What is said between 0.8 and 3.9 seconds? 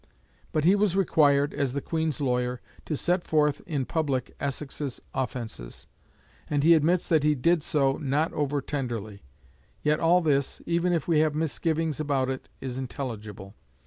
required, as the Queen's lawyer, to set forth in